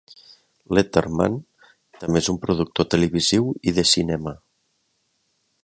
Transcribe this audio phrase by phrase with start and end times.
[0.77, 1.35] Letterman
[2.03, 4.35] també és un productor televisiu i de cinema.